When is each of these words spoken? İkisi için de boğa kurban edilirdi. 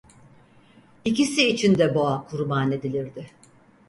İkisi 1.05 1.49
için 1.49 1.77
de 1.77 1.95
boğa 1.95 2.27
kurban 2.27 2.71
edilirdi. 2.71 3.27